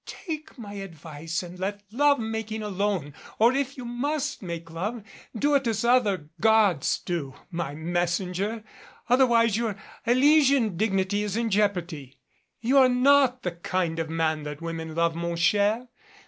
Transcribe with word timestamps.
"Take 0.07 0.57
my 0.57 0.73
advice 0.73 1.43
and 1.43 1.59
let 1.59 1.83
love 1.91 2.17
making 2.19 2.63
alone, 2.63 3.13
or 3.37 3.53
if 3.53 3.77
you 3.77 3.85
must 3.85 4.41
make 4.41 4.71
love, 4.71 5.03
do 5.37 5.53
it 5.53 5.67
as 5.67 5.85
other 5.85 6.31
gods 6.39 6.97
do 6.97 7.35
by 7.53 7.75
messenger. 7.75 8.63
Otherwise 9.09 9.57
your 9.57 9.75
Elysian 10.07 10.75
dignity 10.75 11.21
is 11.21 11.37
in 11.37 11.51
jeopardy. 11.51 12.17
You 12.61 12.79
are 12.79 12.85
84 12.85 12.87
OUT 12.87 12.89
OF 12.89 12.89
HIS 12.89 13.03
DEPTH 13.03 13.03
not 13.03 13.43
the 13.43 13.51
kind 13.69 13.99
of 13.99 14.09
man 14.09 14.41
that 14.41 14.59
women 14.59 14.95
love, 14.95 15.13
mon 15.15 15.35
cher. 15.35 15.87